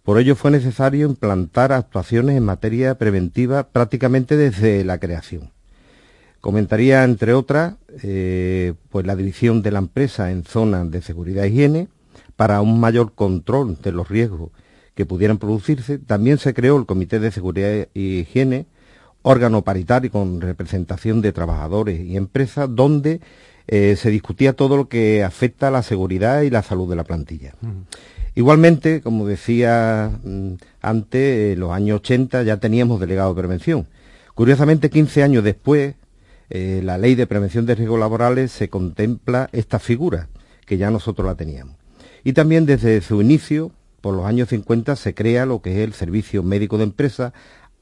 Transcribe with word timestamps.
Por 0.02 0.18
ello 0.18 0.36
fue 0.36 0.50
necesario 0.50 1.06
implantar 1.06 1.70
actuaciones 1.70 2.34
en 2.34 2.44
materia 2.44 2.94
preventiva 2.96 3.68
prácticamente 3.68 4.38
desde 4.38 4.84
la 4.84 4.98
creación. 4.98 5.50
Comentaría, 6.44 7.04
entre 7.04 7.32
otras, 7.32 7.76
eh, 8.02 8.74
pues 8.90 9.06
la 9.06 9.16
dirección 9.16 9.62
de 9.62 9.70
la 9.70 9.78
empresa 9.78 10.30
en 10.30 10.44
zonas 10.44 10.90
de 10.90 11.00
seguridad 11.00 11.46
e 11.46 11.48
higiene 11.48 11.88
para 12.36 12.60
un 12.60 12.80
mayor 12.80 13.14
control 13.14 13.78
de 13.80 13.92
los 13.92 14.10
riesgos 14.10 14.50
que 14.94 15.06
pudieran 15.06 15.38
producirse. 15.38 15.96
También 15.96 16.36
se 16.36 16.52
creó 16.52 16.76
el 16.76 16.84
Comité 16.84 17.18
de 17.18 17.30
Seguridad 17.30 17.70
e 17.70 17.88
Higiene, 17.94 18.66
órgano 19.22 19.62
paritario 19.62 20.10
con 20.10 20.42
representación 20.42 21.22
de 21.22 21.32
trabajadores 21.32 21.98
y 21.98 22.18
empresas, 22.18 22.68
donde 22.70 23.22
eh, 23.66 23.96
se 23.96 24.10
discutía 24.10 24.52
todo 24.52 24.76
lo 24.76 24.86
que 24.86 25.24
afecta 25.24 25.68
a 25.68 25.70
la 25.70 25.82
seguridad 25.82 26.42
y 26.42 26.50
la 26.50 26.62
salud 26.62 26.90
de 26.90 26.96
la 26.96 27.04
plantilla. 27.04 27.54
Igualmente, 28.34 29.00
como 29.00 29.26
decía 29.26 30.10
mm, 30.22 30.52
antes, 30.82 31.54
en 31.54 31.60
los 31.60 31.70
años 31.70 32.00
80 32.00 32.42
ya 32.42 32.58
teníamos 32.58 33.00
delegado 33.00 33.32
de 33.32 33.40
prevención. 33.40 33.86
Curiosamente, 34.34 34.90
15 34.90 35.22
años 35.22 35.42
después, 35.42 35.94
eh, 36.50 36.80
la 36.84 36.98
ley 36.98 37.14
de 37.14 37.26
prevención 37.26 37.66
de 37.66 37.74
riesgos 37.74 38.00
laborales 38.00 38.52
se 38.52 38.68
contempla 38.68 39.48
esta 39.52 39.78
figura, 39.78 40.28
que 40.66 40.76
ya 40.76 40.90
nosotros 40.90 41.26
la 41.26 41.34
teníamos. 41.34 41.76
Y 42.22 42.32
también 42.32 42.66
desde 42.66 43.00
su 43.00 43.20
inicio, 43.20 43.70
por 44.00 44.14
los 44.14 44.26
años 44.26 44.48
50, 44.48 44.96
se 44.96 45.14
crea 45.14 45.46
lo 45.46 45.60
que 45.60 45.72
es 45.72 45.78
el 45.80 45.92
servicio 45.92 46.42
médico 46.42 46.78
de 46.78 46.84
empresa, 46.84 47.32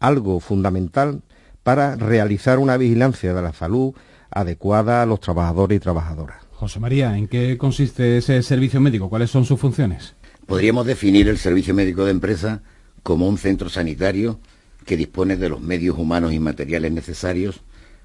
algo 0.01 0.41
fundamental 0.41 1.23
para 1.63 1.97
realizar 1.97 2.59
una 2.59 2.77
vigilancia 2.77 3.35
de 3.35 3.43
la 3.43 3.53
salud 3.53 3.95
adecuada 4.31 5.03
a 5.03 5.07
los 5.07 5.21
trabajadores 5.21 5.77
y 5.77 5.81
trabajadoras. 5.81 6.39
José 6.53 6.81
María, 6.81 7.17
¿en 7.17 7.29
qué 7.29 7.59
consiste 7.59 8.19
ese 8.19 8.43
servicio 8.43 8.81
médico? 8.81 9.09
¿Cuáles 9.09 9.31
son 9.31 9.45
sus 9.45 9.61
funciones? 9.61 10.15
Podríamos 10.47 10.87
definir 10.87 11.29
el 11.29 11.39
servicio 11.39 11.75
médico 11.75 12.05
de 12.05 12.11
empresa 12.11 12.63
como 13.03 13.29
un 13.29 13.39
centro 13.39 13.69
sanitario 13.69 14.41
que 14.87 14.97
dispone 14.97 15.37
de 15.37 15.49
los 15.49 15.61
medios 15.61 15.99
humanos 15.99 16.33
y 16.33 16.41
materiales 16.41 16.93
necesarios 16.93 17.63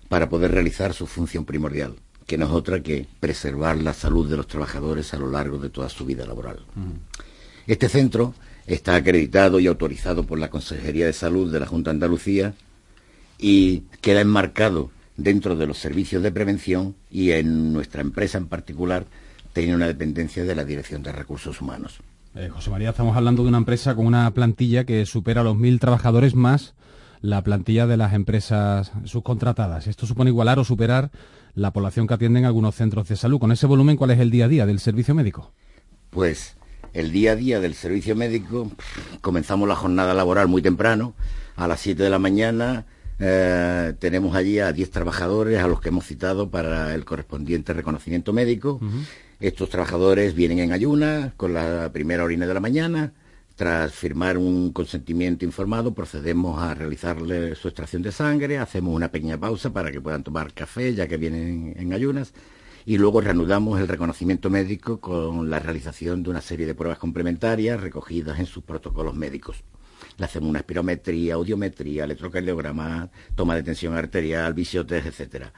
para 0.09 0.29
poder 0.29 0.51
realizar 0.51 0.93
su 0.93 1.07
función 1.07 1.45
primordial, 1.45 1.95
que 2.25 2.37
no 2.37 2.45
es 2.45 2.51
otra 2.51 2.81
que 2.81 3.05
preservar 3.19 3.77
la 3.77 3.93
salud 3.93 4.29
de 4.29 4.37
los 4.37 4.47
trabajadores 4.47 5.13
a 5.13 5.17
lo 5.17 5.29
largo 5.29 5.57
de 5.57 5.69
toda 5.69 5.89
su 5.89 6.05
vida 6.05 6.25
laboral. 6.25 6.59
Este 7.65 7.89
centro 7.89 8.33
está 8.65 8.95
acreditado 8.95 9.59
y 9.59 9.67
autorizado 9.67 10.23
por 10.23 10.39
la 10.39 10.49
Consejería 10.49 11.05
de 11.05 11.13
Salud 11.13 11.51
de 11.51 11.59
la 11.59 11.65
Junta 11.65 11.89
de 11.89 11.95
Andalucía 11.95 12.53
y 13.37 13.83
queda 14.01 14.21
enmarcado 14.21 14.91
dentro 15.15 15.55
de 15.55 15.67
los 15.67 15.77
servicios 15.77 16.21
de 16.23 16.31
prevención 16.31 16.95
y 17.09 17.31
en 17.31 17.73
nuestra 17.73 18.01
empresa 18.01 18.37
en 18.37 18.47
particular 18.47 19.05
tiene 19.53 19.75
una 19.75 19.87
dependencia 19.87 20.43
de 20.43 20.55
la 20.55 20.63
Dirección 20.63 21.01
de 21.01 21.11
Recursos 21.11 21.59
Humanos. 21.61 21.99
Eh, 22.35 22.49
José 22.49 22.69
María, 22.69 22.91
estamos 22.91 23.17
hablando 23.17 23.41
de 23.41 23.49
una 23.49 23.57
empresa 23.57 23.95
con 23.95 24.05
una 24.05 24.29
plantilla 24.31 24.83
que 24.83 25.05
supera 25.05 25.43
los 25.43 25.55
mil 25.55 25.79
trabajadores 25.79 26.35
más 26.35 26.75
la 27.21 27.43
plantilla 27.43 27.87
de 27.87 27.97
las 27.97 28.13
empresas 28.13 28.91
subcontratadas. 29.05 29.87
Esto 29.87 30.05
supone 30.05 30.29
igualar 30.29 30.59
o 30.59 30.63
superar 30.63 31.11
la 31.55 31.71
población 31.71 32.07
que 32.07 32.13
atienden 32.13 32.45
algunos 32.45 32.75
centros 32.75 33.07
de 33.07 33.15
salud. 33.15 33.39
Con 33.39 33.51
ese 33.51 33.65
volumen, 33.65 33.97
¿cuál 33.97 34.11
es 34.11 34.19
el 34.19 34.31
día 34.31 34.45
a 34.45 34.47
día 34.47 34.65
del 34.65 34.79
servicio 34.79 35.15
médico? 35.15 35.51
Pues 36.09 36.55
el 36.93 37.11
día 37.11 37.33
a 37.33 37.35
día 37.35 37.59
del 37.59 37.73
servicio 37.73 38.15
médico, 38.15 38.71
comenzamos 39.21 39.67
la 39.67 39.75
jornada 39.75 40.13
laboral 40.13 40.47
muy 40.47 40.61
temprano, 40.61 41.13
a 41.55 41.67
las 41.67 41.79
7 41.81 42.01
de 42.01 42.09
la 42.09 42.19
mañana. 42.19 42.85
Eh, 43.19 43.93
tenemos 43.99 44.35
allí 44.35 44.59
a 44.59 44.71
10 44.71 44.91
trabajadores 44.91 45.59
a 45.59 45.67
los 45.67 45.81
que 45.81 45.89
hemos 45.89 46.05
citado 46.05 46.49
para 46.49 46.93
el 46.93 47.05
correspondiente 47.05 47.73
reconocimiento 47.73 48.33
médico. 48.33 48.79
Estos 49.39 49.69
trabajadores 49.69 50.33
vienen 50.33 50.59
en 50.59 50.71
ayunas 50.71 51.33
con 51.37 51.53
la 51.53 51.91
primera 51.91 52.23
orina 52.23 52.47
de 52.47 52.53
la 52.53 52.59
mañana, 52.59 53.13
tras 53.57 53.91
firmar 53.91 54.37
un 54.37 54.71
consentimiento 54.71 55.43
informado, 55.43 55.95
procedemos 55.95 56.61
a 56.61 56.75
realizarle 56.75 57.55
su 57.55 57.67
extracción 57.67 58.03
de 58.03 58.11
sangre, 58.11 58.59
hacemos 58.59 58.93
una 58.93 59.09
pequeña 59.09 59.39
pausa 59.39 59.73
para 59.73 59.91
que 59.91 59.99
puedan 59.99 60.23
tomar 60.23 60.53
café, 60.53 60.93
ya 60.93 61.07
que 61.07 61.17
vienen 61.17 61.73
en 61.75 61.91
ayunas, 61.91 62.33
y 62.85 62.99
luego 62.99 63.19
reanudamos 63.19 63.81
el 63.81 63.87
reconocimiento 63.87 64.51
médico 64.51 65.01
con 65.01 65.49
la 65.49 65.57
realización 65.57 66.21
de 66.21 66.29
una 66.29 66.41
serie 66.41 66.67
de 66.67 66.75
pruebas 66.75 66.99
complementarias 66.99 67.81
recogidas 67.81 68.37
en 68.37 68.45
sus 68.45 68.63
protocolos 68.63 69.15
médicos. 69.15 69.63
Le 70.19 70.25
hacemos 70.25 70.51
una 70.51 70.59
espirometría, 70.59 71.33
audiometría, 71.33 72.03
electrocardiograma, 72.03 73.09
toma 73.33 73.55
de 73.55 73.63
tensión 73.63 73.95
arterial, 73.95 74.53
visiotest, 74.53 75.07
etcétera. 75.07 75.51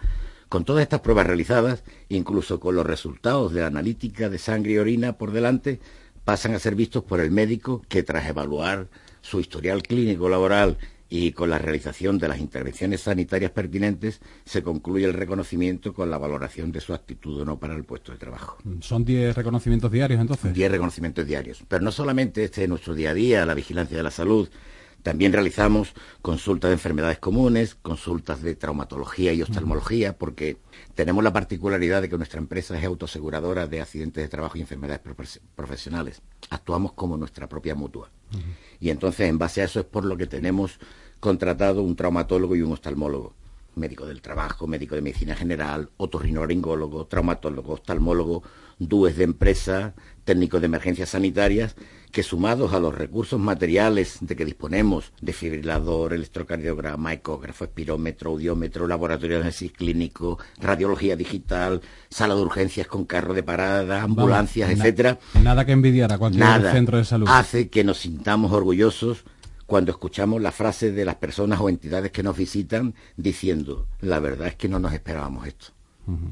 Con 0.48 0.64
todas 0.64 0.84
estas 0.84 1.02
pruebas 1.02 1.28
realizadas, 1.28 1.84
incluso 2.08 2.60
con 2.62 2.76
los 2.76 2.86
resultados 2.86 3.54
de 3.54 3.62
la 3.62 3.68
analítica 3.68 4.30
de 4.30 4.40
sangre 4.40 4.72
y 4.72 4.78
orina 4.78 5.18
por 5.18 5.32
delante, 5.32 5.80
pasan 6.30 6.54
a 6.54 6.60
ser 6.60 6.76
vistos 6.76 7.04
por 7.04 7.22
el 7.22 7.32
médico 7.32 7.82
que 7.90 8.04
tras 8.04 8.30
evaluar 8.30 8.88
su 9.20 9.40
historial 9.40 9.82
clínico 9.82 10.30
laboral 10.30 10.78
y 11.10 11.32
con 11.32 11.50
la 11.50 11.58
realización 11.58 12.20
de 12.20 12.28
las 12.28 12.40
intervenciones 12.40 13.02
sanitarias 13.02 13.50
pertinentes 13.50 14.22
se 14.46 14.62
concluye 14.62 15.08
el 15.08 15.16
reconocimiento 15.16 15.92
con 15.92 16.12
la 16.12 16.20
valoración 16.20 16.72
de 16.72 16.82
su 16.82 16.94
actitud 16.94 17.42
o 17.42 17.46
no 17.46 17.58
para 17.58 17.76
el 17.76 17.84
puesto 17.84 18.12
de 18.12 18.20
trabajo. 18.20 18.60
¿Son 18.82 19.04
10 19.04 19.36
reconocimientos 19.36 19.92
diarios 19.92 20.22
entonces? 20.22 20.54
10 20.54 20.70
reconocimientos 20.70 21.26
diarios. 21.26 21.64
Pero 21.68 21.84
no 21.84 21.92
solamente 21.92 22.44
este 22.44 22.62
es 22.62 22.70
nuestro 22.70 22.94
día 22.94 23.10
a 23.10 23.14
día, 23.16 23.44
la 23.48 23.56
vigilancia 23.56 23.98
de 23.98 24.04
la 24.04 24.12
salud, 24.12 24.48
también 25.04 25.34
realizamos 25.34 25.94
consultas 26.22 26.70
de 26.70 26.74
enfermedades 26.74 27.20
comunes, 27.20 27.76
consultas 27.76 28.42
de 28.42 28.56
traumatología 28.56 29.34
y 29.34 29.42
oftalmología, 29.42 30.18
porque 30.18 30.58
tenemos 30.96 31.24
la 31.24 31.34
particularidad 31.34 32.02
de 32.02 32.10
que 32.10 32.18
nuestra 32.18 32.40
empresa 32.40 32.78
es 32.78 32.86
autoaseguradora 32.86 33.68
de 33.68 33.82
accidentes 33.82 34.24
de 34.24 34.30
trabajo 34.30 34.58
y 34.58 34.62
enfermedades 34.62 35.02
profesionales. 35.56 36.22
Actuamos 36.50 36.94
como 36.94 37.18
nuestra 37.18 37.48
propia 37.48 37.76
mutua. 37.76 38.12
Y 38.80 38.90
entonces, 38.90 39.30
en 39.30 39.38
base 39.38 39.62
a 39.62 39.66
eso, 39.66 39.80
es 39.80 39.86
por 39.86 40.06
lo 40.06 40.18
que 40.18 40.28
tenemos 40.28 40.80
contratado 41.20 41.82
un 41.84 41.96
traumatólogo 41.96 42.56
y 42.56 42.62
un 42.62 42.74
oftalmólogo. 42.74 43.36
Médico 43.80 44.06
del 44.06 44.22
trabajo, 44.22 44.68
médico 44.68 44.96
de 44.96 45.02
medicina 45.02 45.36
general, 45.36 45.90
otorrinolaringólogo, 45.98 47.08
traumatólogo, 47.08 47.74
oftalmólogo, 47.74 48.44
DUES 48.78 49.18
de 49.18 49.24
empresa, 49.24 49.94
técnicos 50.24 50.62
de 50.62 50.68
emergencias 50.68 51.10
sanitarias, 51.10 51.76
que 52.12 52.24
sumados 52.24 52.74
a 52.74 52.80
los 52.80 52.96
recursos 52.96 53.40
materiales 53.40 54.18
de 54.22 54.36
que 54.36 54.46
disponemos, 54.46 55.12
desfibrilador, 55.22 56.14
electrocardiograma, 56.14 57.14
ecógrafo, 57.14 57.66
espirómetro, 57.66 58.32
audiómetro, 58.32 58.88
laboratorio 58.88 59.38
de 59.38 59.42
análisis 59.42 59.72
clínico, 59.72 60.40
radiología 60.58 61.16
digital, 61.16 61.82
sala 62.10 62.36
de 62.36 62.42
urgencias 62.42 62.88
con 62.88 63.06
carro 63.06 63.34
de 63.34 63.44
parada, 63.44 64.02
ambulancias, 64.02 64.72
etcétera. 64.72 65.20
Nada 65.42 65.66
que 65.66 65.72
envidiar 65.72 66.12
a 66.12 66.18
cualquier 66.18 66.72
centro 66.72 66.98
de 66.98 67.06
salud. 67.06 67.28
Hace 67.30 67.70
que 67.70 67.84
nos 67.84 68.00
sintamos 68.00 68.52
orgullosos 68.52 69.24
cuando 69.70 69.92
escuchamos 69.92 70.42
la 70.42 70.52
frase 70.52 70.92
de 70.92 71.06
las 71.06 71.16
personas 71.16 71.60
o 71.62 71.70
entidades 71.70 72.12
que 72.12 72.24
nos 72.24 72.36
visitan 72.36 72.96
diciendo, 73.16 73.86
la 74.02 74.20
verdad 74.20 74.48
es 74.48 74.56
que 74.56 74.68
no 74.68 74.80
nos 74.80 74.94
esperábamos 74.94 75.48
esto. 75.48 75.68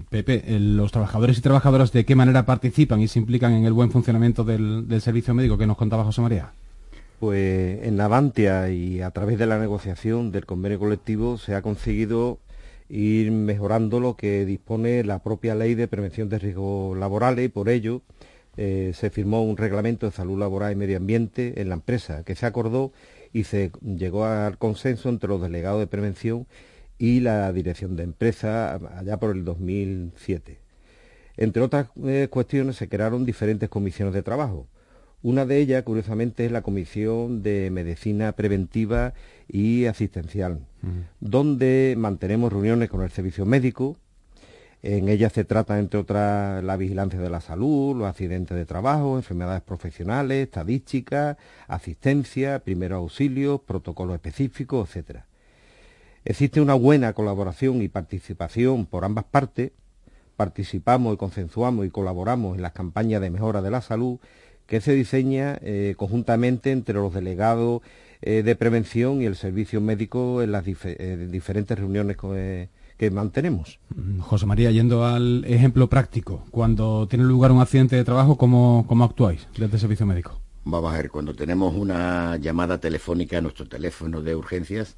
Pepe, 0.09 0.43
¿los 0.59 0.91
trabajadores 0.91 1.37
y 1.37 1.41
trabajadoras 1.41 1.91
de 1.91 2.03
qué 2.03 2.15
manera 2.15 2.47
participan 2.47 2.99
y 2.99 3.07
se 3.07 3.19
implican 3.19 3.53
en 3.53 3.65
el 3.65 3.73
buen 3.73 3.91
funcionamiento 3.91 4.43
del, 4.43 4.87
servicio 5.01 5.35
médico 5.35 5.55
que 5.55 5.67
nos 5.67 5.77
contaba 5.77 6.03
José 6.03 6.21
María? 6.21 6.51
Pues 7.19 7.83
en 7.83 7.95
Navantia 7.95 8.71
y 8.71 9.01
a 9.01 9.11
través 9.11 9.37
de 9.37 9.45
la 9.45 9.59
negociación 9.59 10.31
del 10.31 10.47
convenio 10.47 10.79
colectivo 10.79 11.37
se 11.37 11.53
ha 11.53 11.61
conseguido 11.61 12.39
ir 12.89 13.31
mejorando 13.31 13.99
lo 13.99 14.15
que 14.15 14.45
dispone 14.45 15.03
la 15.03 15.19
propia 15.19 15.53
ley 15.53 15.75
de 15.75 15.87
prevención 15.87 16.27
de 16.27 16.39
riesgos 16.39 16.97
laborales 16.97 17.45
y 17.45 17.49
por 17.49 17.69
ello 17.69 18.01
eh, 18.55 18.93
se 18.95 19.11
firmó 19.11 19.43
un 19.43 19.57
reglamento 19.57 20.07
de 20.07 20.11
salud 20.11 20.39
laboral 20.39 20.71
y 20.71 20.75
medio 20.75 20.97
ambiente 20.97 21.61
en 21.61 21.69
la 21.69 21.75
empresa 21.75 22.23
que 22.23 22.33
se 22.33 22.47
acordó 22.47 22.91
y 23.33 23.43
se 23.43 23.71
llegó 23.81 24.25
al 24.25 24.57
consenso 24.57 25.09
entre 25.09 25.29
los 25.29 25.41
delegados 25.41 25.79
de 25.79 25.87
prevención 25.87 26.47
y 26.97 27.19
la 27.19 27.51
dirección 27.53 27.95
de 27.95 28.03
empresa 28.03 28.75
allá 28.97 29.17
por 29.17 29.35
el 29.35 29.45
2007. 29.45 30.59
Entre 31.37 31.61
otras 31.61 31.89
eh, 32.03 32.27
cuestiones 32.29 32.75
se 32.75 32.89
crearon 32.89 33.25
diferentes 33.25 33.69
comisiones 33.69 34.13
de 34.13 34.23
trabajo. 34.23 34.67
Una 35.21 35.45
de 35.45 35.57
ellas, 35.57 35.83
curiosamente, 35.83 36.45
es 36.45 36.51
la 36.51 36.61
Comisión 36.61 37.41
de 37.41 37.69
Medicina 37.71 38.31
Preventiva 38.33 39.13
y 39.47 39.85
Asistencial, 39.85 40.59
donde 41.19 41.95
mantenemos 41.97 42.53
reuniones 42.53 42.89
con 42.89 43.01
el 43.01 43.09
servicio 43.09 43.45
médico. 43.45 43.97
En 44.83 45.09
ella 45.09 45.29
se 45.29 45.43
trata, 45.43 45.79
entre 45.79 45.99
otras, 45.99 46.63
la 46.63 46.77
vigilancia 46.77 47.19
de 47.19 47.29
la 47.29 47.41
salud, 47.41 47.95
los 47.95 48.07
accidentes 48.07 48.55
de 48.55 48.65
trabajo, 48.65 49.17
enfermedades 49.17 49.61
profesionales, 49.63 50.43
estadísticas, 50.43 51.37
asistencia, 51.67 52.59
primeros 52.59 52.97
auxilios, 52.97 53.61
protocolos 53.61 54.15
específicos, 54.15 54.89
etcétera. 54.89 55.25
Existe 56.25 56.61
una 56.61 56.73
buena 56.73 57.13
colaboración 57.13 57.81
y 57.81 57.87
participación 57.87 58.85
por 58.85 59.05
ambas 59.05 59.23
partes. 59.25 59.71
Participamos 60.35 61.15
y 61.15 61.17
consensuamos 61.17 61.85
y 61.85 61.89
colaboramos 61.89 62.55
en 62.55 62.61
las 62.61 62.73
campañas 62.73 63.21
de 63.21 63.31
mejora 63.31 63.61
de 63.61 63.71
la 63.71 63.81
salud 63.81 64.19
que 64.67 64.81
se 64.81 64.93
diseña 64.93 65.57
eh, 65.61 65.95
conjuntamente 65.97 66.71
entre 66.71 66.95
los 66.95 67.13
delegados 67.13 67.81
eh, 68.21 68.43
de 68.43 68.55
prevención 68.55 69.21
y 69.21 69.25
el 69.25 69.35
servicio 69.35 69.79
médico 69.79 70.41
en 70.43 70.51
las 70.51 70.65
eh, 70.67 71.27
diferentes 71.31 71.79
reuniones 71.79 72.17
que 72.97 73.11
mantenemos. 73.11 73.79
Mm, 73.95 74.19
José 74.19 74.45
María, 74.45 74.71
yendo 74.71 75.05
al 75.05 75.45
ejemplo 75.45 75.87
práctico, 75.87 76.43
cuando 76.51 77.07
tiene 77.07 77.25
lugar 77.25 77.51
un 77.51 77.61
accidente 77.61 77.95
de 77.95 78.03
trabajo, 78.03 78.37
¿cómo, 78.37 78.85
cómo 78.87 79.03
actuáis 79.03 79.47
desde 79.57 79.75
el 79.75 79.79
servicio 79.79 80.05
médico? 80.05 80.41
Vamos 80.65 80.93
a 80.93 80.97
ver, 80.97 81.09
cuando 81.09 81.33
tenemos 81.33 81.73
una 81.75 82.35
llamada 82.37 82.79
telefónica 82.79 83.37
a 83.37 83.41
nuestro 83.41 83.67
teléfono 83.67 84.21
de 84.21 84.35
urgencias, 84.35 84.97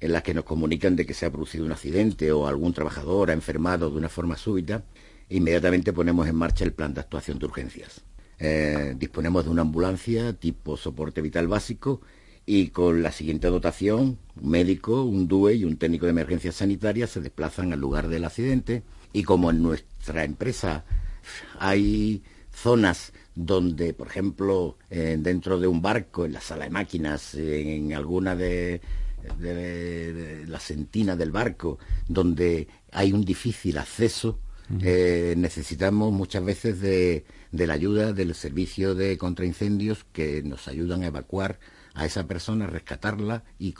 en 0.00 0.12
las 0.12 0.22
que 0.22 0.34
nos 0.34 0.44
comunican 0.44 0.96
de 0.96 1.04
que 1.04 1.14
se 1.14 1.26
ha 1.26 1.30
producido 1.30 1.64
un 1.64 1.72
accidente 1.72 2.32
o 2.32 2.46
algún 2.46 2.72
trabajador 2.72 3.30
ha 3.30 3.34
enfermado 3.34 3.90
de 3.90 3.98
una 3.98 4.08
forma 4.08 4.36
súbita, 4.36 4.84
inmediatamente 5.28 5.92
ponemos 5.92 6.26
en 6.28 6.36
marcha 6.36 6.64
el 6.64 6.72
plan 6.72 6.94
de 6.94 7.00
actuación 7.00 7.38
de 7.38 7.46
urgencias. 7.46 8.02
Eh, 8.38 8.94
disponemos 8.98 9.44
de 9.44 9.50
una 9.50 9.62
ambulancia 9.62 10.32
tipo 10.32 10.76
soporte 10.76 11.20
vital 11.20 11.46
básico 11.46 12.00
y 12.46 12.68
con 12.68 13.02
la 13.02 13.12
siguiente 13.12 13.48
dotación, 13.48 14.18
un 14.40 14.50
médico, 14.50 15.04
un 15.04 15.28
DUE 15.28 15.54
y 15.54 15.64
un 15.64 15.76
técnico 15.76 16.06
de 16.06 16.10
emergencias 16.10 16.56
sanitarias 16.56 17.10
se 17.10 17.20
desplazan 17.20 17.72
al 17.72 17.80
lugar 17.80 18.08
del 18.08 18.24
accidente. 18.24 18.82
Y 19.12 19.22
como 19.22 19.50
en 19.50 19.62
nuestra 19.62 20.24
empresa 20.24 20.84
hay 21.58 22.22
zonas 22.52 23.12
donde, 23.34 23.94
por 23.94 24.08
ejemplo, 24.08 24.76
eh, 24.90 25.16
dentro 25.18 25.58
de 25.58 25.66
un 25.66 25.80
barco, 25.80 26.24
en 26.24 26.32
la 26.32 26.40
sala 26.40 26.64
de 26.64 26.70
máquinas, 26.70 27.34
en 27.34 27.94
alguna 27.94 28.36
de, 28.36 28.80
de, 29.38 30.44
la 30.46 30.60
sentina 30.60 31.16
del 31.16 31.30
barco, 31.30 31.78
donde 32.08 32.68
hay 32.90 33.12
un 33.12 33.24
difícil 33.24 33.78
acceso, 33.78 34.38
eh, 34.80 35.34
necesitamos 35.36 36.12
muchas 36.12 36.44
veces 36.44 36.80
de, 36.80 37.24
la 37.50 37.74
ayuda 37.74 38.12
del 38.12 38.34
servicio 38.34 38.94
de 38.94 39.18
contraincendios 39.18 40.04
que 40.12 40.42
nos 40.42 40.68
ayudan 40.68 41.02
a 41.02 41.08
evacuar 41.08 41.58
a 41.94 42.06
esa 42.06 42.26
persona, 42.26 42.66
rescatarla 42.66 43.44
y 43.58 43.74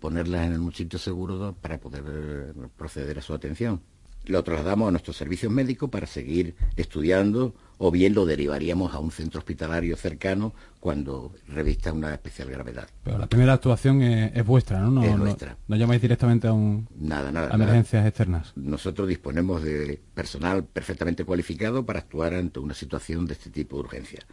ponerla 0.00 0.44
en 0.44 0.60
un 0.60 0.72
sitio 0.72 0.98
seguro 0.98 1.56
para 1.60 1.78
poder 1.78 2.52
proceder 2.76 3.18
a 3.18 3.22
su 3.22 3.32
atención. 3.32 3.80
Lo 4.26 4.42
trasladamos 4.42 4.88
a 4.88 4.90
nuestros 4.90 5.16
servicios 5.16 5.52
médicos 5.52 5.90
para 5.90 6.06
seguir 6.06 6.54
estudiando 6.76 7.54
o 7.76 7.90
bien 7.90 8.14
lo 8.14 8.24
derivaríamos 8.24 8.94
a 8.94 8.98
un 8.98 9.10
centro 9.10 9.38
hospitalario 9.38 9.96
cercano 9.96 10.54
cuando 10.84 11.32
revista 11.48 11.94
una 11.94 12.12
especial 12.12 12.50
gravedad. 12.50 12.86
Pero 13.02 13.16
la 13.16 13.26
primera 13.26 13.54
actuación 13.54 14.02
es, 14.02 14.44
vuestra, 14.44 14.80
¿no? 14.80 14.90
No, 14.90 15.02
es 15.02 15.16
nuestra. 15.16 15.56
No, 15.66 15.76
llamáis 15.76 16.02
directamente 16.02 16.46
a 16.46 16.52
un 16.52 16.86
nada, 16.94 17.32
nada, 17.32 17.48
a 17.50 17.54
emergencias 17.54 18.06
externas. 18.06 18.52
Nosotros 18.54 19.08
disponemos 19.08 19.62
de 19.62 19.98
personal 20.12 20.62
perfectamente 20.64 21.24
cualificado 21.24 21.86
para 21.86 22.00
actuar 22.00 22.34
ante 22.34 22.60
una 22.60 22.74
situación 22.74 23.24
de 23.24 23.32
este 23.32 23.48
tipo 23.48 23.76
de 23.76 23.84
urgencia. 23.84 24.26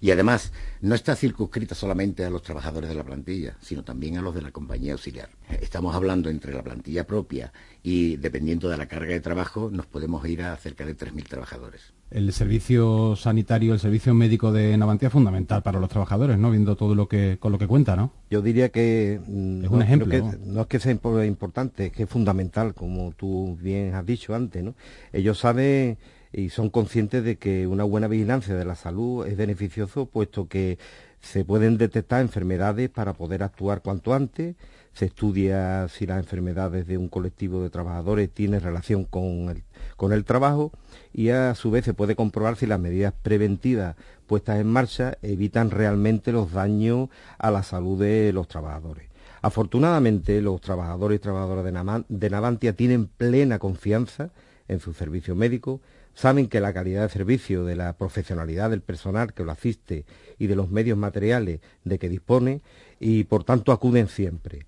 Y 0.00 0.10
además, 0.10 0.50
no 0.80 0.94
está 0.94 1.14
circunscrita 1.14 1.74
solamente 1.74 2.24
a 2.24 2.30
los 2.30 2.42
trabajadores 2.42 2.88
de 2.88 2.96
la 2.96 3.04
plantilla, 3.04 3.58
sino 3.60 3.84
también 3.84 4.16
a 4.16 4.22
los 4.22 4.34
de 4.34 4.40
la 4.40 4.50
compañía 4.50 4.94
auxiliar. 4.94 5.28
Estamos 5.60 5.94
hablando 5.94 6.30
entre 6.30 6.54
la 6.54 6.62
plantilla 6.62 7.06
propia 7.06 7.52
y 7.82 8.16
dependiendo 8.16 8.70
de 8.70 8.78
la 8.78 8.88
carga 8.88 9.12
de 9.12 9.20
trabajo, 9.20 9.68
nos 9.70 9.84
podemos 9.84 10.26
ir 10.26 10.40
a 10.40 10.56
cerca 10.56 10.86
de 10.86 10.96
3.000 10.96 11.28
trabajadores 11.28 11.92
el 12.10 12.32
servicio 12.32 13.16
sanitario, 13.16 13.74
el 13.74 13.80
servicio 13.80 14.14
médico 14.14 14.50
de 14.52 14.76
Navantia 14.76 15.08
es 15.08 15.12
fundamental 15.12 15.62
para 15.62 15.78
los 15.78 15.88
trabajadores, 15.88 15.97
¿no? 16.38 16.50
Viendo 16.50 16.76
todo 16.76 16.94
lo 16.94 17.08
que 17.08 17.38
con 17.38 17.52
lo 17.52 17.58
que 17.58 17.66
cuenta, 17.66 17.96
¿no? 17.96 18.12
Yo 18.30 18.42
diría 18.42 18.68
que 18.70 19.20
mm, 19.26 19.64
es 19.64 19.70
un 19.70 19.82
ejemplo, 19.82 20.32
¿no? 20.44 20.62
es 20.62 20.66
que 20.66 20.78
sea 20.78 20.92
importante, 20.92 21.86
es 21.86 21.92
que 21.92 22.04
es 22.04 22.08
fundamental, 22.08 22.74
como 22.74 23.12
tú 23.12 23.56
bien 23.60 23.94
has 23.94 24.04
dicho 24.04 24.34
antes, 24.34 24.62
¿no? 24.62 24.74
Ellos 25.12 25.38
saben 25.38 25.98
y 26.32 26.50
son 26.50 26.70
conscientes 26.70 27.24
de 27.24 27.36
que 27.36 27.66
una 27.66 27.84
buena 27.84 28.06
vigilancia 28.06 28.54
de 28.54 28.64
la 28.64 28.74
salud 28.74 29.26
es 29.26 29.36
beneficioso, 29.36 30.06
puesto 30.06 30.46
que 30.46 30.78
se 31.20 31.44
pueden 31.44 31.78
detectar 31.78 32.20
enfermedades 32.20 32.90
para 32.90 33.14
poder 33.14 33.42
actuar 33.42 33.82
cuanto 33.82 34.14
antes 34.14 34.56
se 34.98 35.04
estudia 35.04 35.86
si 35.86 36.06
las 36.06 36.18
enfermedades 36.18 36.88
de 36.88 36.98
un 36.98 37.08
colectivo 37.08 37.62
de 37.62 37.70
trabajadores 37.70 38.30
tienen 38.30 38.60
relación 38.60 39.04
con 39.04 39.48
el, 39.48 39.62
con 39.96 40.12
el 40.12 40.24
trabajo 40.24 40.72
y 41.14 41.28
a 41.28 41.54
su 41.54 41.70
vez 41.70 41.84
se 41.84 41.94
puede 41.94 42.16
comprobar 42.16 42.56
si 42.56 42.66
las 42.66 42.80
medidas 42.80 43.14
preventivas 43.22 43.94
puestas 44.26 44.58
en 44.58 44.66
marcha 44.66 45.16
evitan 45.22 45.70
realmente 45.70 46.32
los 46.32 46.50
daños 46.50 47.10
a 47.38 47.52
la 47.52 47.62
salud 47.62 48.00
de 48.00 48.32
los 48.32 48.48
trabajadores. 48.48 49.04
Afortunadamente, 49.40 50.42
los 50.42 50.60
trabajadores 50.60 51.18
y 51.18 51.20
trabajadoras 51.20 51.64
de, 52.08 52.30
Navantia 52.30 52.72
tienen 52.72 53.06
plena 53.06 53.60
confianza 53.60 54.30
en 54.66 54.80
su 54.80 54.94
servicio 54.94 55.36
médico, 55.36 55.80
saben 56.12 56.48
que 56.48 56.58
la 56.60 56.72
calidad 56.72 57.02
de 57.02 57.08
servicio, 57.08 57.64
de 57.64 57.76
la 57.76 57.92
profesionalidad 57.92 58.70
del 58.70 58.80
personal 58.80 59.32
que 59.32 59.44
lo 59.44 59.52
asiste 59.52 60.04
y 60.40 60.48
de 60.48 60.56
los 60.56 60.70
medios 60.70 60.98
materiales 60.98 61.60
de 61.84 61.98
que 62.00 62.08
dispone 62.08 62.62
y 62.98 63.22
por 63.24 63.44
tanto 63.44 63.70
acuden 63.70 64.08
siempre. 64.08 64.66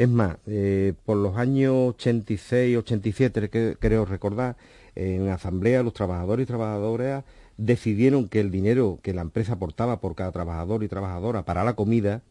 Es 0.00 0.08
más, 0.08 0.38
eh, 0.46 0.94
por 1.04 1.18
los 1.18 1.36
años 1.36 1.74
86 1.90 2.72
y 2.72 2.76
87, 2.76 3.50
que, 3.50 3.76
creo 3.78 4.06
recordar, 4.06 4.56
en 4.94 5.28
asamblea 5.28 5.82
los 5.82 5.92
trabajadores 5.92 6.44
y 6.44 6.46
trabajadoras 6.46 7.24
decidieron 7.58 8.26
que 8.26 8.40
el 8.40 8.50
dinero 8.50 8.98
que 9.02 9.12
la 9.12 9.20
empresa 9.20 9.52
aportaba 9.52 10.00
por 10.00 10.14
cada 10.14 10.32
trabajador 10.32 10.82
y 10.82 10.88
trabajadora 10.88 11.44
para 11.44 11.64
la 11.64 11.74
comida, 11.74 12.22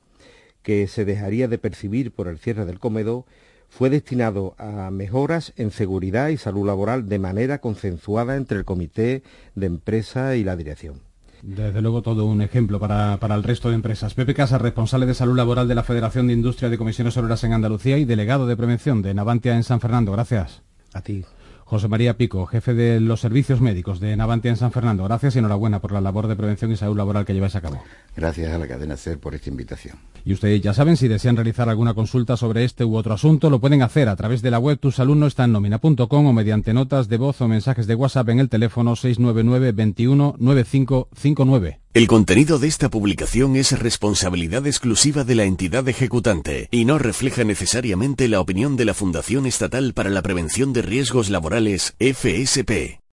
que 0.64 0.88
se 0.88 1.06
dejaría 1.06 1.48
de 1.48 1.60
percibir 1.60 2.12
por 2.12 2.28
el 2.28 2.40
cierre 2.40 2.66
del 2.66 2.80
comedor 2.80 3.26
fue 3.70 3.92
destinado 3.92 4.56
a 4.58 4.90
mejoras 4.90 5.54
en 5.56 5.70
seguridad 5.70 6.30
y 6.30 6.38
salud 6.38 6.66
laboral 6.66 7.08
de 7.08 7.20
manera 7.20 7.60
consensuada 7.60 8.36
entre 8.36 8.58
el 8.58 8.66
comité 8.66 9.22
de 9.54 9.68
empresa 9.68 10.36
y 10.36 10.44
la 10.44 10.56
dirección. 10.56 11.09
Desde 11.41 11.81
luego 11.81 12.01
todo 12.01 12.25
un 12.25 12.41
ejemplo 12.41 12.79
para, 12.79 13.17
el 13.36 13.43
resto 13.43 13.69
de 13.69 13.75
empresas. 13.75 14.13
Pepe 14.13 14.34
Casa, 14.34 14.58
responsable 14.58 15.05
de 15.05 15.13
salud 15.13 15.36
laboral 15.36 15.67
de 15.67 15.75
la 15.75 15.84
Federación 15.84 16.27
de 16.27 16.34
Industria 16.34 16.69
de 16.69 16.77
Comisiones 16.77 17.15
Obreras 17.17 17.43
en 17.43 17.53
Andalucía 17.53 17.98
y 17.98 18.05
delegado 18.05 18.46
de 18.46 18.58
prevención 18.58 19.01
de 19.01 19.13
Navantia 19.13 19.55
en 19.55 19.63
San 19.63 19.79
Fernando. 19.79 20.12
Gracias. 20.12 20.62
A 20.93 21.01
ti. 21.01 21.24
José 21.70 21.88
María 21.88 22.18
Pico, 22.18 22.48
jefe 22.48 22.74
de 22.74 23.00
los 23.00 23.20
servicios 23.20 23.62
médicos 23.62 24.00
de 24.00 24.18
Navantia 24.18 24.50
en 24.50 24.58
San 24.58 24.72
Fernando. 24.72 25.04
Gracias 25.04 25.36
y 25.36 25.40
enhorabuena 25.40 25.80
por 25.80 25.92
la 25.92 26.02
labor 26.02 26.26
de 26.26 26.36
prevención 26.36 26.72
y 26.72 26.76
salud 26.76 26.98
laboral 26.98 27.26
que 27.26 27.34
lleváis 27.36 27.56
a 27.56 27.62
cabo. 27.62 27.80
Gracias 28.16 28.52
a 28.52 28.58
la 28.58 28.68
cadena 28.68 28.98
SER 28.98 29.20
por 29.20 29.36
esta 29.36 29.52
invitación. 29.52 29.98
Y 30.26 30.34
ustedes 30.34 30.62
ya 30.62 30.74
saben, 30.74 30.98
si 30.98 31.08
desean 31.08 31.36
realizar 31.36 31.70
alguna 31.70 31.94
consulta 31.94 32.38
sobre 32.38 32.64
este 32.64 32.86
u 32.86 32.96
otro 32.96 33.14
asunto, 33.14 33.52
lo 33.52 33.60
pueden 33.60 33.84
hacer 33.84 34.10
a 34.10 34.16
través 34.16 34.42
de 34.42 34.50
la 34.50 34.58
web 34.58 34.80
tusaludnoestannomina.com 34.80 36.26
o 36.26 36.34
mediante 36.34 36.74
notas 36.74 37.08
de 37.08 37.18
voz 37.18 37.40
o 37.40 37.48
mensajes 37.48 37.86
de 37.86 37.94
WhatsApp 37.94 38.30
en 38.30 38.40
el 38.40 38.50
teléfono 38.50 38.96
699 38.96 39.72
21 39.72 40.38
9559. 40.40 41.80
El 41.91 42.05
contenido 42.05 42.60
de 42.60 42.67
esta 42.67 42.89
publicación 42.89 43.55
es 43.55 43.77
responsabilidad 43.79 44.67
exclusiva 44.67 45.24
de 45.24 45.34
la 45.34 45.46
entidad 45.46 45.88
ejecutante 45.89 46.67
y 46.69 46.86
no 46.86 47.00
refleja 47.00 47.43
necesariamente 47.43 48.27
la 48.27 48.41
opinión 48.41 48.77
de 48.77 48.86
la 48.86 48.93
Fundación 48.93 49.48
Estatal 49.48 49.93
para 49.96 50.12
la 50.12 50.22
Prevención 50.22 50.72
de 50.72 50.84
Riesgos 50.84 51.31
Laborales, 51.31 51.96
FSP. 52.00 53.00